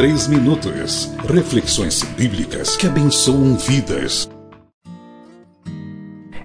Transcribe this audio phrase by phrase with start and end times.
[0.00, 1.12] três minutos.
[1.28, 4.30] Reflexões bíblicas que abençoam vidas.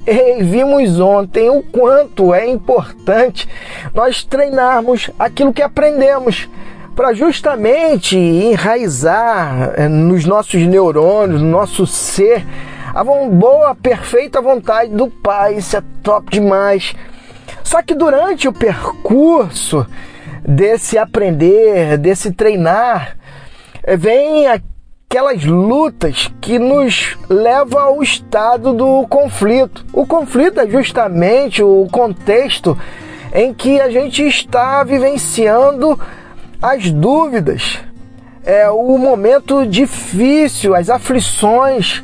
[0.05, 3.47] Ei, vimos ontem o quanto é importante
[3.93, 6.49] nós treinarmos aquilo que aprendemos
[6.97, 12.45] para justamente enraizar eh, nos nossos neurônios, no nosso ser,
[12.93, 15.55] a boa, perfeita vontade do Pai.
[15.55, 16.93] Isso é top demais.
[17.63, 19.87] Só que durante o percurso
[20.45, 23.15] desse aprender, desse treinar,
[23.97, 29.85] vem aquelas lutas que nos levam ao estado do conflito.
[29.93, 32.77] O conflito é justamente o contexto
[33.33, 35.99] em que a gente está vivenciando
[36.61, 37.79] as dúvidas,
[38.45, 42.03] é o momento difícil, as aflições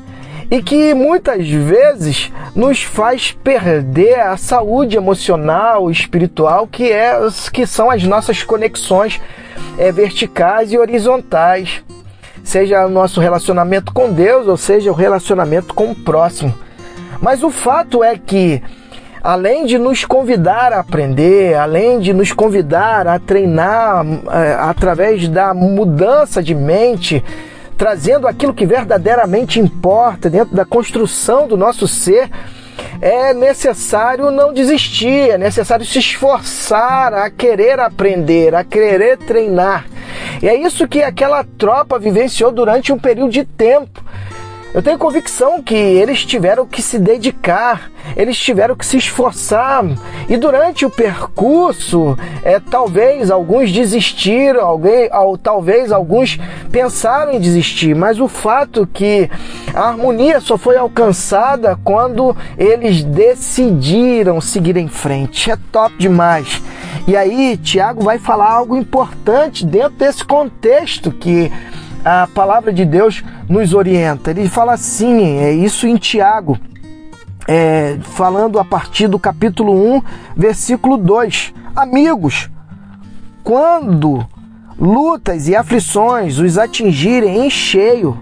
[0.52, 7.18] e que muitas vezes nos faz perder a saúde emocional, espiritual, que é
[7.54, 9.22] que são as nossas conexões
[9.78, 11.82] é, verticais e horizontais,
[12.44, 16.54] seja o nosso relacionamento com Deus ou seja o relacionamento com o próximo.
[17.22, 18.62] Mas o fato é que
[19.24, 25.54] além de nos convidar a aprender, além de nos convidar a treinar é, através da
[25.54, 27.24] mudança de mente,
[27.82, 32.30] trazendo aquilo que verdadeiramente importa dentro da construção do nosso ser,
[33.02, 39.88] é necessário não desistir, é necessário se esforçar a querer aprender, a querer treinar.
[40.44, 44.06] E é isso que aquela tropa vivenciou durante um período de tempo.
[44.74, 49.84] Eu tenho convicção que eles tiveram que se dedicar, eles tiveram que se esforçar
[50.30, 56.40] e durante o percurso, é, talvez alguns desistiram, alguém, ou, talvez alguns
[56.72, 59.30] pensaram em desistir, mas o fato que
[59.74, 65.52] a harmonia só foi alcançada quando eles decidiram seguir em frente.
[65.52, 66.62] É top demais.
[67.08, 71.52] E aí, Tiago vai falar algo importante dentro desse contexto que
[72.04, 74.32] a palavra de Deus nos orienta.
[74.32, 76.58] Ele fala assim, é isso em Tiago,
[77.48, 80.02] é, falando a partir do capítulo 1,
[80.36, 81.54] versículo 2.
[81.76, 82.50] Amigos,
[83.44, 84.26] quando
[84.80, 88.18] lutas e aflições os atingirem em cheio,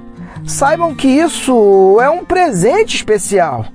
[0.45, 3.65] saibam que isso é um presente especial.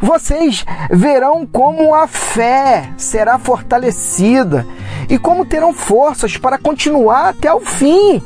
[0.00, 4.66] Vocês verão como a fé será fortalecida
[5.08, 8.20] e como terão forças para continuar até o fim.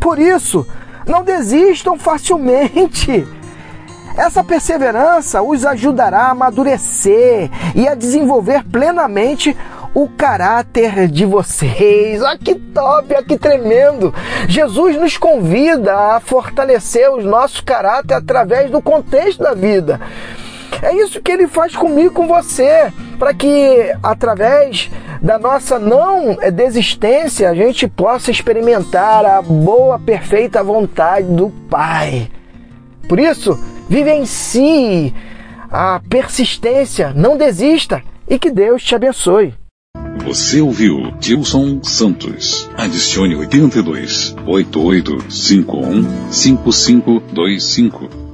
[0.00, 0.66] Por isso,
[1.06, 3.26] não desistam facilmente.
[4.16, 9.56] Essa perseverança os ajudará a amadurecer e a desenvolver plenamente
[9.94, 12.22] o caráter de vocês.
[12.22, 14.14] Olha que top, olha que tremendo.
[14.48, 20.00] Jesus nos convida a fortalecer o nosso caráter através do contexto da vida.
[20.82, 24.90] É isso que ele faz comigo, com você, para que através
[25.20, 32.30] da nossa não desistência a gente possa experimentar a boa, perfeita vontade do Pai.
[33.08, 35.14] Por isso, vivencie
[35.70, 39.54] a persistência, não desista e que Deus te abençoe.
[40.24, 42.68] Você ouviu Tilson Santos.
[42.76, 48.25] Adicione 82 8851 5525.